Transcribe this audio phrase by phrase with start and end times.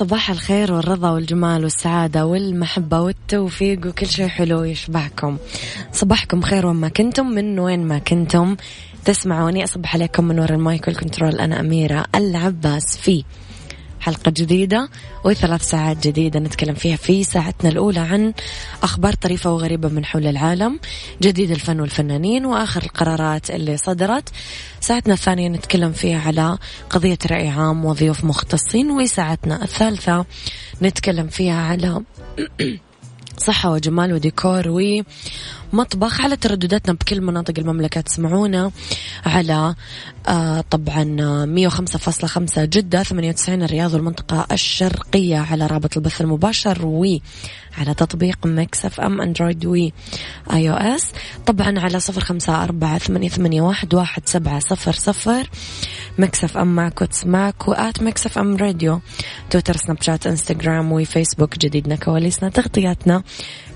[0.00, 5.36] صباح الخير والرضا والجمال والسعادة والمحبة والتوفيق وكل شيء حلو يشبعكم.
[5.92, 8.56] صباحكم خير وما كنتم من وين ما كنتم.
[9.04, 11.40] تسمعوني أصبح عليكم من وراء المايك والكنترول.
[11.40, 13.24] أنا أميرة العباس في
[14.00, 14.88] حلقة جديدة
[15.24, 18.32] وثلاث ساعات جديدة نتكلم فيها في ساعتنا الأولى عن
[18.82, 20.80] أخبار طريفة وغريبة من حول العالم
[21.22, 24.28] جديد الفن والفنانين وآخر القرارات اللي صدرت.
[24.80, 26.58] ساعتنا الثانية نتكلم فيها على
[26.90, 30.24] قضية رأي عام وضيوف مختصين وساعتنا الثالثة
[30.82, 32.02] نتكلم فيها على
[33.46, 34.68] صحة وجمال وديكور
[35.72, 38.00] ومطبخ على تردداتنا بكل مناطق المملكة.
[38.00, 38.70] تسمعونا
[39.26, 39.74] على
[40.28, 41.04] آه طبعا
[41.46, 49.66] 105.5 جدة 98 الرياض والمنطقة الشرقية على رابط البث المباشر وعلى تطبيق Mix FM Android
[49.66, 49.74] و
[50.52, 51.12] iOS.
[51.46, 55.50] طبعا على صفر خمسة أربعة ثمانية, ثمانية واحد, واحد سبعة صفر صفر.
[56.18, 59.00] Mix FM معك وتسمعك و at Mix FM Radio.
[59.50, 63.22] تويتر Snapchat إنستغرام وفيسبوك جديدنا كواليسنا تغطياتنا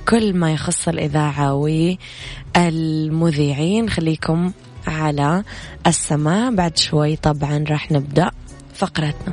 [0.09, 1.55] كل ما يخص الإذاعة
[2.57, 4.53] والمذيعين خليكم
[4.87, 5.45] على
[5.87, 8.31] السمع بعد شوي طبعا راح نبدأ
[8.75, 9.33] فقرتنا.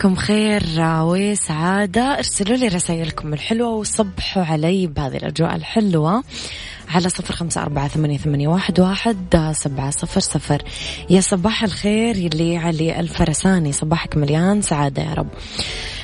[0.00, 6.24] صباحكم خير وسعادة ارسلوا لي رسائلكم الحلوة وصبحوا علي بهذه الأجواء الحلوة
[6.88, 10.62] على صفر خمسة أربعة ثمانية, ثمانية واحد, واحد سبعة صفر صفر.
[11.10, 13.72] يا صباح الخير يلي علي الفرساني.
[13.72, 15.28] صباحك مليان سعادة يا رب.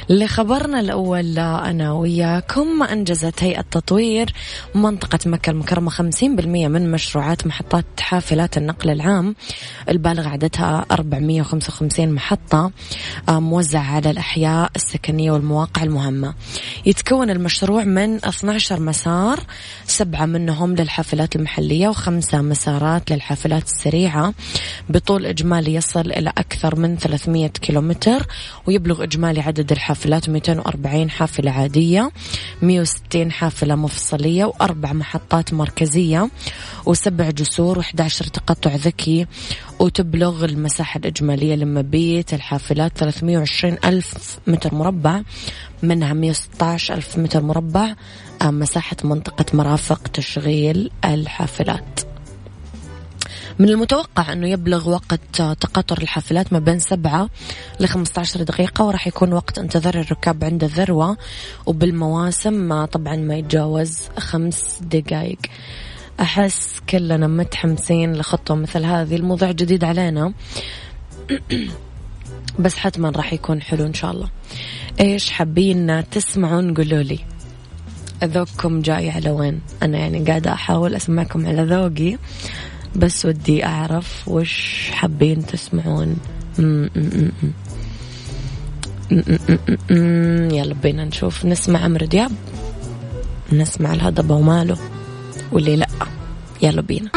[0.08, 4.32] لخبرنا الأول أنا وياكم أنجزت هيئة تطوير
[4.74, 9.34] منطقة مكة المكرمة 50% من مشروعات محطات حافلات النقل العام.
[9.88, 12.70] البالغ عددها 455 محطة
[13.28, 16.34] آه، موزعة على الأحياء السكنية والمواقع المهمة.
[16.86, 19.40] يتكون المشروع من 12 مسار
[19.86, 24.34] سبعة منهم للحافلات المحلية وخمسة مسارات للحافلات السريعة.
[24.88, 28.26] بطول إجمالي يصل إلى أكثر من 300 كيلومتر
[28.66, 32.10] ويبلغ إجمالي عدد الحافلات حافلات 240 حافلة عادية
[32.62, 36.30] 160 حافلة مفصلية وأربع محطات مركزية
[36.86, 39.26] وسبع جسور و11 تقطع ذكي
[39.80, 45.22] وتبلغ المساحة الإجمالية لمبيت الحافلات 320 ألف متر مربع
[45.82, 47.94] منها 116 ألف متر مربع
[48.42, 52.15] آه، مساحة منطقة مرافق تشغيل الحافلات.
[53.58, 57.28] من المتوقع أنه يبلغ وقت تقاطر الحافلات ما بين سبعة
[57.80, 61.16] ل 15 دقيقة وراح يكون وقت انتظار الركاب عند الذروة.
[61.66, 65.38] وبالمواسم طبعا ما يتجاوز خمس دقائق
[66.20, 69.16] أحس كلنا متحمسين لخطوة مثل هذه.
[69.16, 70.32] الموضوع جديد علينا.
[72.58, 74.30] بس حتما راح يكون حلو إن شاء الله.
[75.00, 77.18] إيش حابين تسمعون؟ قولوا لي.
[78.24, 82.18] ذوقكم جاي على وين؟ أنا يعني قاعدة أحاول أسمعكم على ذوقي.
[82.96, 86.16] بس ودي أعرف وش حابين تسمعون.
[90.50, 91.44] يلا بينا نشوف.
[91.44, 92.32] نسمع عمرو دياب.
[93.52, 94.78] نسمع الهضبة وماله.
[95.52, 95.88] واللي لأ.
[96.62, 97.10] يلا بينا.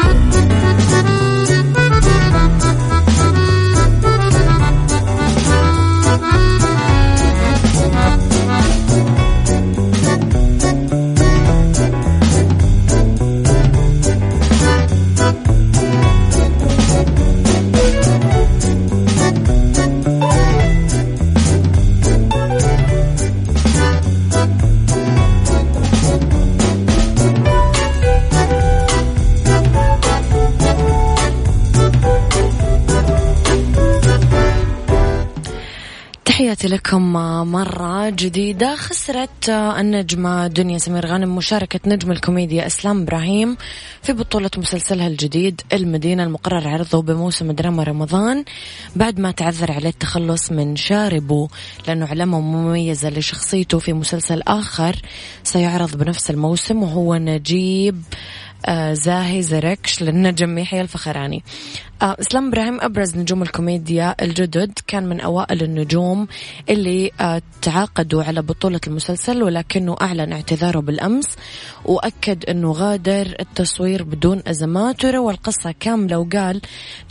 [36.60, 37.12] تحياتي لكم
[37.52, 38.76] مرة جديدة.
[38.76, 43.56] خسرت النجمة دنيا سمير غانم مشاركة نجم الكوميديا إسلام إبراهيم
[44.02, 48.44] في بطولة مسلسلها الجديد المدينة المقرر عرضه بموسم دراما رمضان
[48.96, 51.48] بعد ما تعذر عليه التخلص من شاربه
[51.88, 54.96] لأنه علامة مميزة لشخصيته في مسلسل آخر
[55.44, 58.02] سيعرض بنفس الموسم وهو نجيب
[58.92, 61.42] زاهي زركش للنجم يحيى الفخراني.
[62.02, 66.26] آه إسلام إبراهيم أبرز نجوم الكوميديا الجدد كان من أوائل النجوم
[66.70, 71.26] اللي آه تعاقدوا على بطولة المسلسل ولكنه أعلن اعتذاره بالأمس
[71.84, 76.60] وأكد أنه غادر التصوير بدون ازمات وروى القصة كاملة وقال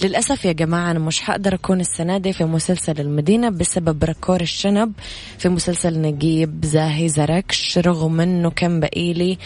[0.04, 4.94] للأسف يا جماعة أنا مش حقدر أكون السنة دي في مسلسل المدينة بسبب ركور الشنب
[5.38, 9.38] في مسلسل نجيب زاهي زركش رغم أنه كان بقيلي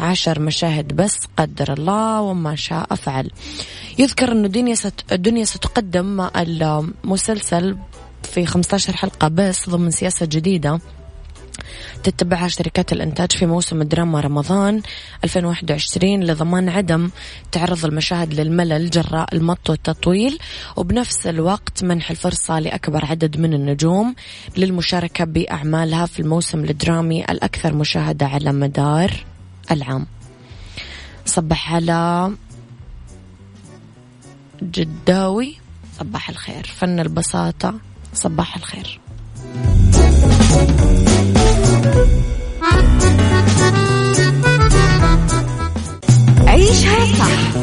[0.00, 1.16] عشر مشاهد بس
[1.48, 3.30] قدر الله وما شاء فعل.
[3.98, 5.12] يذكر أنه الدنيا, ست...
[5.12, 7.76] الدنيا ستقدم المسلسل
[8.22, 10.80] في 15 حلقة بس ضمن سياسة جديدة
[12.02, 14.82] تتبعها شركات الإنتاج في موسم دراما رمضان
[15.24, 17.10] 2021 لضمان عدم
[17.52, 20.38] تعرض المشاهد للملل جراء المط والتطويل
[20.76, 24.14] وبنفس الوقت منح الفرصة لأكبر عدد من النجوم
[24.56, 29.24] للمشاركة بأعمالها في الموسم الدرامي الأكثر مشاهدة على مدار
[29.70, 30.06] العام.
[31.28, 32.32] صبح على
[34.62, 35.56] جداوي.
[36.00, 36.66] صباح الخير.
[36.76, 37.74] فن البساطة.
[38.14, 39.00] صباح الخير.
[46.46, 47.56] عيشها صح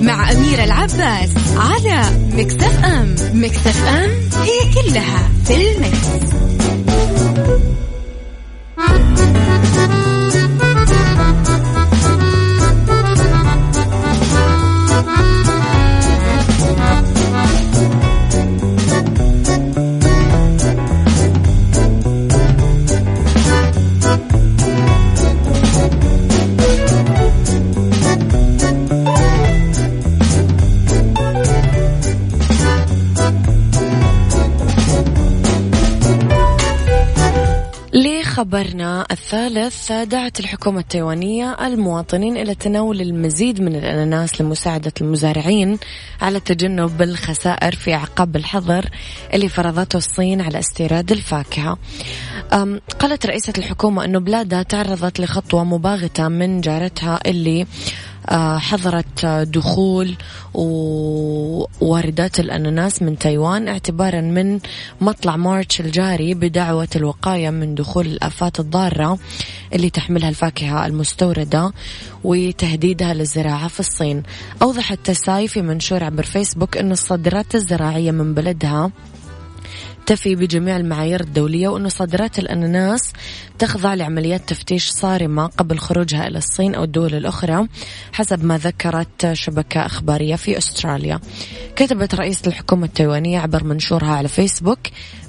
[0.00, 2.02] مع أميرة العباس على
[2.32, 3.14] مكتف أم.
[3.34, 4.10] مكتف أم
[4.42, 6.32] هي كلها في المكس.
[38.42, 45.78] خبرنا الثالث دعت الحكومة التايوانية المواطنين إلى تناول المزيد من الأناناس لمساعدة المزارعين
[46.20, 48.88] على تجنب الخسائر في أعقاب الحظر
[49.34, 51.78] اللي فرضته الصين على استيراد الفاكهة.
[52.98, 57.66] قالت رئيسة الحكومة أنه بلادها تعرضت لخطوة مباغتة من جارتها اللي
[58.58, 60.14] حظرت دخول
[61.80, 64.60] واردات الأناناس من تايوان اعتبارا من
[65.00, 69.18] مطلع مارتش الجاري بدعوة الوقاية من دخول الآفات الضارة
[69.72, 71.72] اللي تحملها الفاكهة المستوردة
[72.24, 74.22] وتهديدها للزراعة في الصين.
[74.62, 78.90] أوضحت تساي في منشور عبر فيسبوك أن الصادرات الزراعية من بلدها
[80.12, 83.12] تفي بجميع المعايير الدولية وأن صادرات الأناناس
[83.58, 87.68] تخضع لعمليات تفتيش صارمة قبل خروجها إلى الصين أو الدول الأخرى
[88.12, 91.20] حسب ما ذكرت شبكة أخبارية في أستراليا.
[91.76, 94.78] كتبت رئيس الحكومة التايوانية عبر منشورها على فيسبوك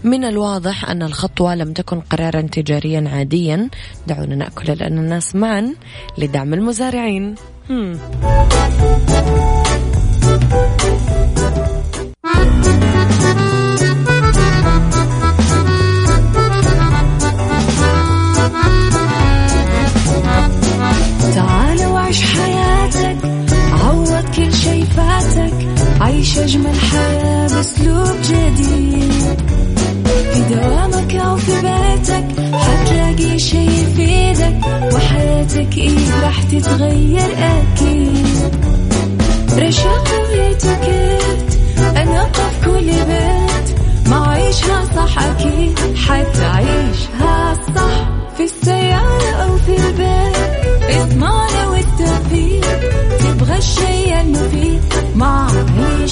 [0.04, 3.70] من الواضح أن الخطوة لم تكن قرارا تجاريا عاديا.
[4.08, 5.76] دعونا نأكل الأناناس معا
[6.18, 7.36] لدعم المزارعين.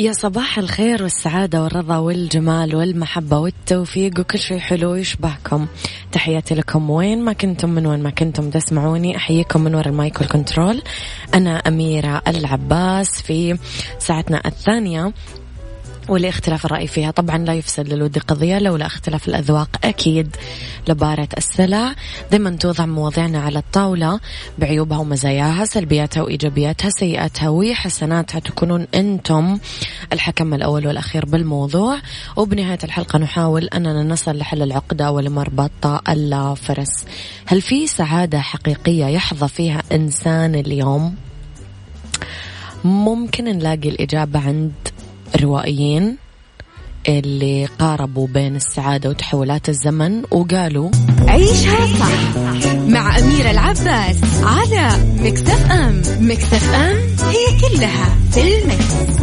[0.00, 5.66] يا صباح الخير والسعادة والرضا والجمال والمحبة والتوفيق وكل شيء حلو يشبهكم
[6.12, 10.20] تحياتي لكم وين ما كنتم من وين ما كنتم تسمعوني أحييكم من وراء ال mic
[10.20, 10.82] وال control.
[11.34, 13.58] أنا أميرة العباس في
[13.98, 15.12] ساعتنا الثانية.
[16.08, 17.10] ولاختلاف الرأي فيها.
[17.10, 19.68] طبعا لا يفسد للود قضية لولا اختلاف الأذواق.
[19.84, 20.36] أكيد
[20.88, 21.94] لبارت السلع.
[22.30, 24.20] دائما توضع مواضيعنا على الطاولة.
[24.58, 29.58] بعيوبها ومزاياها سلبياتها وإيجابياتها سيئاتها وحسناتها تكونون أنتم
[30.12, 31.98] الحكم الأول والأخير بالموضوع.
[32.36, 37.04] وبنهاية الحلقة نحاول أننا نصل لحل العقدة ولمربط الفرس
[37.46, 41.14] هل في سعادة حقيقية يحظى فيها إنسان اليوم؟
[42.84, 44.72] ممكن نلاقي الإجابة عند
[45.36, 46.16] روائيين
[47.08, 50.90] اللي قاربوا بين السعادة وتحولات الزمن وقالوا
[51.28, 52.36] عيشها صح
[52.88, 56.96] مع أميرة العباس على مكتف أم مكتف أم
[57.28, 59.20] هي كلها في المكس.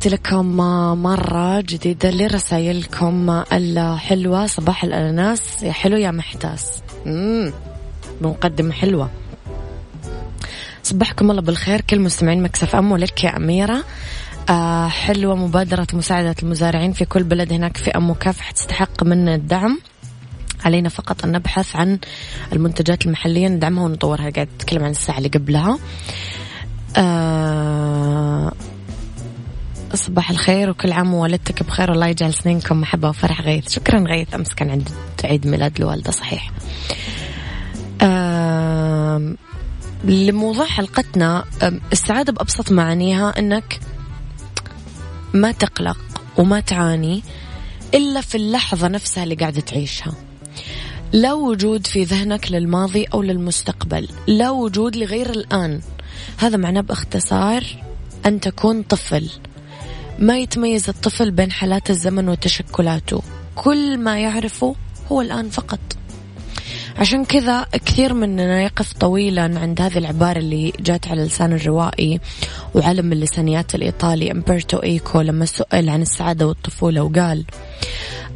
[0.00, 0.56] تحياتي لكم
[1.02, 4.46] مرة جديدة لرسائلكم الحلوة.
[4.46, 5.62] صباح الأناناس.
[5.62, 6.66] يا حلو يا محتاس.
[7.06, 7.52] مم.
[8.20, 9.10] مقدمة حلوة.
[10.82, 11.80] صبحكم الله بالخير.
[11.80, 13.84] كل مستمعين مكسف أم ولك يا أميرة.
[14.50, 19.78] آه حلوة مبادرة مساعدة المزارعين في كل بلد هناك فئة مكافحة تستحق منا الدعم.
[20.64, 21.98] علينا فقط أن نبحث عن
[22.52, 23.48] المنتجات المحلية.
[23.48, 24.30] ندعمها ونطورها.
[24.30, 25.78] قاعد أتكلم عن الساعة اللي قبلها.
[26.96, 28.52] آه
[29.94, 31.90] صباح الخير وكل عام ووالدتك بخير.
[31.90, 33.70] والله يجعل سنينكم محبة وفرح غيث.
[33.70, 34.34] شكرا غيث.
[34.34, 34.88] أمس كان عند
[35.24, 36.50] عيد ميلاد الوالدة صحيح.
[40.04, 41.44] لموضوع حلقتنا
[41.92, 43.80] السعادة بأبسط معانيها أنك
[45.34, 45.98] ما تقلق
[46.36, 47.22] وما تعاني
[47.94, 50.14] إلا في اللحظة نفسها اللي قاعدة تعيشها.
[51.12, 54.08] لا وجود في ذهنك للماضي أو للمستقبل.
[54.26, 55.80] لا وجود لغير الآن.
[56.38, 57.64] هذا معناه باختصار
[58.26, 59.30] أن تكون طفل.
[60.18, 63.22] ما يتميز الطفل بين حالات الزمن وتشكلاته.
[63.56, 64.74] كل ما يعرفه
[65.12, 65.78] هو الآن فقط.
[66.96, 72.20] عشان كذا كثير مننا يقف طويلا عند هذه العبارة اللي جات على لسان الروائي
[72.74, 77.44] وعلم اللسانيات الإيطالي أمبرتو إيكو لما سئل عن السعادة والطفولة وقال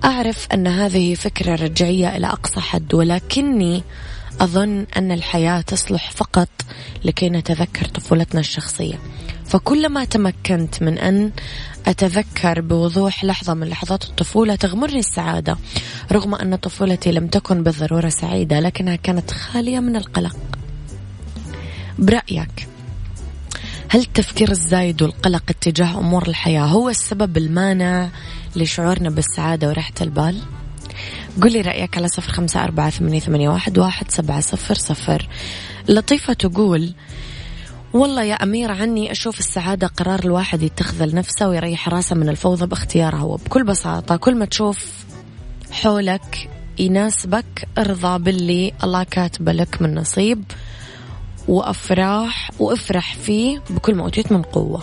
[0.05, 3.83] أعرف أن هذه فكرة رجعية إلى أقصى حد ولكني
[4.41, 6.49] أظن أن الحياة تصلح فقط
[7.05, 8.99] لكي نتذكر طفولتنا الشخصية.
[9.53, 11.31] فكلما تمكنت من أن
[11.87, 15.57] أتذكر بوضوح لحظة من لحظات الطفولة تغمرني السعادة
[16.13, 20.37] رغم أن طفولتي لم تكن بالضرورة سعيدة لكنها كانت خالية من القلق
[21.99, 22.69] برأيك
[23.89, 28.09] هل التفكير الزايد والقلق اتجاه أمور الحياة هو السبب المانع
[28.57, 30.41] لشعورنا بالسعادة وراحة البال؟
[31.43, 35.29] قولي رأيك على صفر خمسة أربعة ثمانية واحد سبعة صفر صفر
[35.89, 36.95] لطيفة تقول
[37.95, 43.17] والله يا أميرة عني أشوف السعادة قرار الواحد يتخذ لنفسه ويريح راسه من الفوضى باختياره.
[43.17, 44.87] هو بكل بساطة كل ما تشوف
[45.71, 50.45] حولك يناسبك ارضى باللي الله كاتبه لك من نصيب
[51.49, 54.83] وأفراح وافرح فيه بكل ما أوتيت من قوة.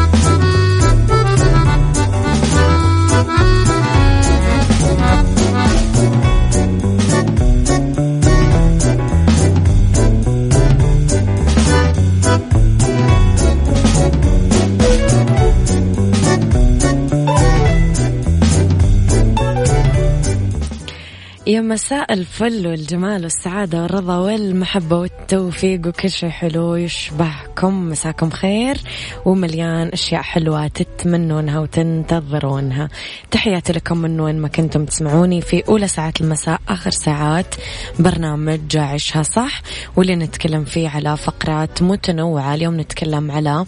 [21.47, 27.89] يا مساء الفل والجمال والسعادة والرضا والمحبة والتوفيق وكل شيء حلو يشبهكم.
[27.89, 28.77] مساكم خير
[29.25, 32.89] ومليان أشياء حلوة تتمنونها وتنتظرونها.
[33.31, 37.55] تحياتي لكم من وين ما كنتم تسمعوني في أولى ساعات المساء آخر ساعات
[37.99, 39.61] برنامج عيشها صح
[39.95, 42.53] واللي نتكلم فيه على فقرات متنوعة.
[42.53, 43.65] اليوم نتكلم على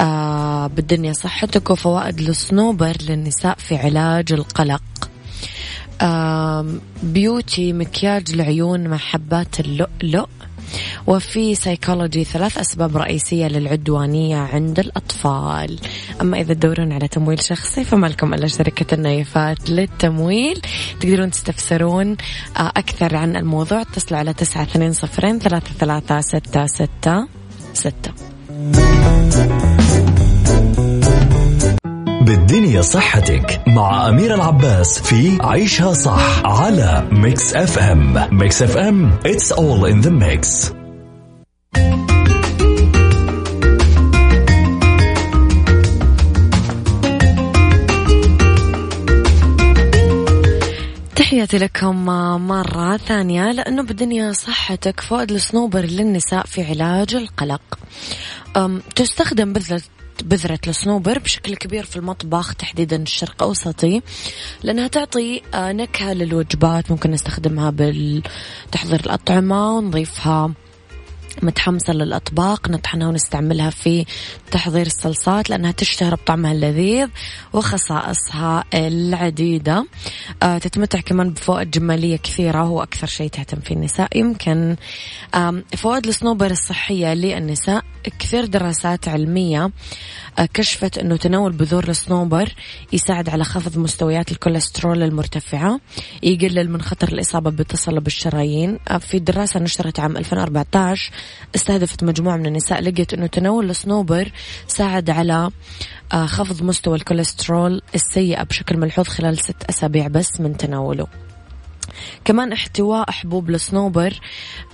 [0.00, 4.82] آه بالدنيا صحتك وفوائد الصنوبر للنساء في علاج القلق.
[7.02, 10.28] beauty مكياج العيون مع حبات اللؤلؤ
[11.06, 15.78] وفي سيكولوجي ثلاث أسباب رئيسية للعدوانية عند الأطفال.
[16.20, 20.60] أما إذا تدورون على تمويل شخصي فما لكم إلا شركة النايفات للتمويل.
[21.00, 22.16] تقدرون تستفسرون
[22.56, 23.80] آه، أكثر عن الموضوع.
[23.80, 27.26] اتصلوا على تسعة اثنين صفرين ثلاثة ثلاثة ستة ستة
[27.74, 28.12] ستة.
[32.20, 39.84] بالدنيا صحتك مع أميرة العباس في عيشها صح على Mix FM Mix FM it's all
[39.92, 40.72] in the mix.
[51.16, 52.06] تحياتي لكم
[52.46, 57.78] مرة ثانية لأنه بالدنيا صحتك فوائد الصنوبر للنساء في علاج القلق.
[58.96, 59.82] تستخدم بذرة
[60.22, 64.02] بذرة الصنوبر بشكل كبير في المطبخ تحديدا الشرق أوسطي
[64.62, 70.50] لأنها تعطي آه، نكهة للوجبات ممكن نستخدمها بالتحضير الأطعمة ونضيفها.
[71.42, 74.04] متحمسة للأطباق نطحنها ونستعملها في
[74.50, 77.08] تحضير الصلصات لأنها تشتهر بطعمها اللذيذ
[77.52, 79.86] وخصائصها العديدة.
[80.42, 84.18] آه تتمتع كمان بفوائد جمالية كثيرة هو أكثر شيء تهتم فيه النساء.
[84.18, 84.76] يمكن
[85.76, 87.84] فوائد الصنوبر الصحية للنساء.
[88.18, 89.70] كثير دراسات علمية
[90.38, 92.54] آه، كشفت أنه تناول بذور الصنوبر
[92.92, 95.80] يساعد على خفض مستويات الكوليسترول المرتفعة
[96.22, 98.78] يقلل من خطر الإصابة بتصلب الشرايين.
[98.88, 101.10] آه، في دراسة نشرت عام 2014
[101.54, 104.32] استهدفت مجموعة من النساء لقيت أنه تناول الصنوبر
[104.66, 105.50] ساعد على
[106.12, 111.06] آه، خفض مستوى الكوليسترول السيئة بشكل ملحوظ خلال ست أسابيع بس من تناوله.
[112.24, 114.20] كمان احتواء حبوب الصنوبر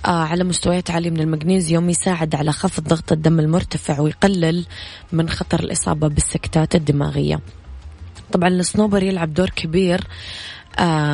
[0.05, 4.65] آه على مستويات عالية من المغنيسيوم يساعد على خفض ضغط الدم المرتفع ويقلل
[5.11, 7.39] من خطر الإصابة بالسكتات الدماغية.
[8.31, 10.07] طبعا الصنوبر يلعب دور كبير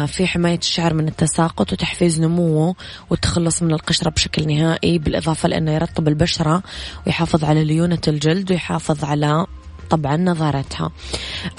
[0.08, 2.76] في حماية الشعر من التساقط وتحفيز نموه
[3.10, 6.64] والتخلص من القشرة بشكل نهائي بالإضافة لأنه يرطب البشرة
[7.06, 9.46] ويحافظ على ليونة الجلد ويحافظ على
[9.90, 10.92] طبعا نظارتها.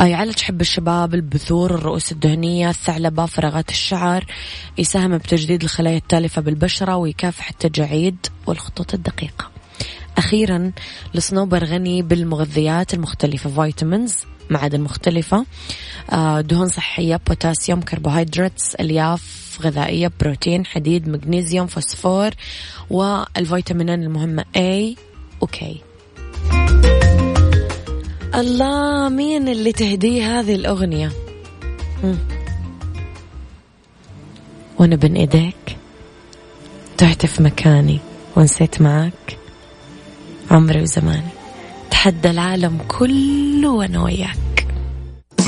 [0.01, 4.25] آه، يعالج حب الشباب البثور الرؤوس الدهنية الثعلبة فراغات الشعر
[4.79, 9.51] يساهم بتجديد الخلايا التالفة بالبشرة ويكافح التجاعيد والخطوط الدقيقة.
[10.19, 10.73] أخيرا
[11.15, 14.17] الصنوبر غني بالمغذيات المختلفة vitamins
[14.51, 15.47] معادن مختلفة.
[16.11, 22.31] آه، دهون صحية بوتاسيوم كربوهيدراتس ألياف غذائية بروتين حديد مغنيسيوم فوسفور
[22.91, 24.97] والفيتامينين المهمة A
[25.41, 25.65] و K
[28.35, 31.13] الله مين اللي تهديه هذه الأغنية؟
[34.79, 35.77] وأنا بين إيديك.
[36.97, 38.01] تهت في مكاني.
[38.37, 39.39] ونسيت معك.
[40.51, 41.34] عمري وزماني.
[41.95, 44.67] تحدى العالم كله وأنا وياك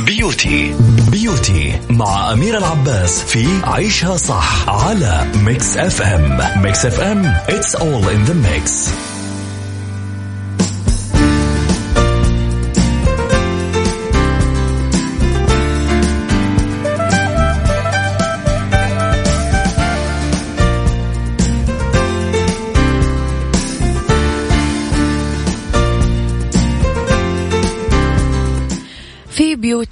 [0.06, 0.74] beauty
[1.10, 8.30] beauty مع أميرة العباس في عيشها صح على Mix FM Mix FM it's all in
[8.30, 8.90] the mix.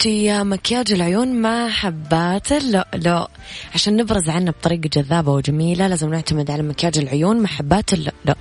[0.05, 3.27] beauty مكياج العيون مع حبات اللؤلؤ
[3.75, 8.37] عشان نبرز عيوننا بطريقة جذابة وجميلة لازم نعتمد على مكياج العيون مع حبات اللؤلؤ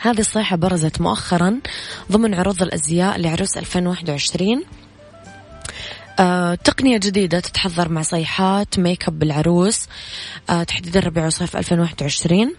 [0.00, 1.60] هذه الصيحة برزت مؤخرا
[2.12, 4.64] ضمن عروض الأزياء لعروس 2021
[6.18, 9.88] آه، تقنية جديدة تتحضر مع صيحات ميك أب العروس
[10.50, 12.54] آه، تحديدا ربيع وصيف 2021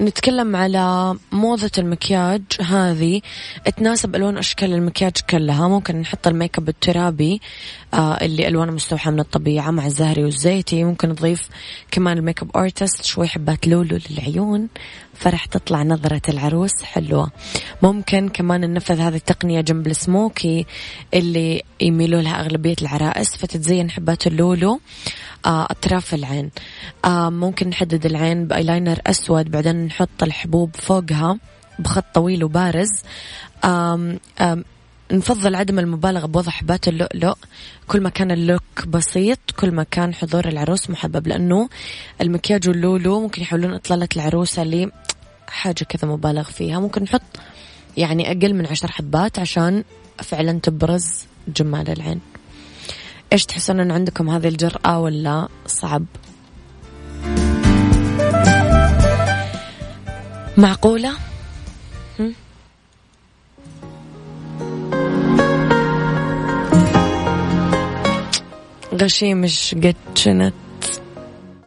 [0.00, 3.20] نتكلم على موضة المكياج هذه.
[3.76, 5.68] تناسب ألوان أشكال المكياج كلها.
[5.68, 7.40] ممكن نحط ال make up الترابي
[7.94, 10.84] آه اللي ألوانه مستوحاة من الطبيعة مع الزهري والزيتي.
[10.84, 11.48] ممكن نضيف
[11.90, 14.68] كمان ال make up artist شوي حبات لولو للعيون.
[15.14, 17.30] فرح تطلع نظرة العروس حلوة.
[17.82, 20.66] ممكن كمان ننفذ هذه التقنية جنب السموكي
[21.14, 24.80] اللي يميلوا لها أغلبية العرائس فتتزين حبات اللولو.
[25.46, 26.50] أطراف العين.
[27.04, 31.38] آه، ممكن نحدد العين بأيلاينر أسود بعدين نحط الحبوب فوقها
[31.78, 32.88] بخط طويل وبارز.
[33.64, 34.64] آم آم
[35.12, 37.34] نفضل عدم المبالغة بوضع حبات اللؤلؤ.
[37.86, 41.68] كل ما كان اللوك بسيط كل ما كان حضور العروس محبب لأنه
[42.20, 44.90] المكياج واللولو ممكن يحولون إطلالة العروسة لي
[45.48, 46.80] حاجة كذا مبالغ فيها.
[46.80, 47.22] ممكن نحط
[47.96, 49.84] يعني أقل من عشر حبات عشان
[50.18, 52.20] فعلا تبرز جمال العين.
[53.36, 56.04] إيش تحسون إن عندكم هذه الجرأة ولا صعب؟
[60.56, 61.12] معقولة؟
[68.94, 70.54] غشيم مش قد شنت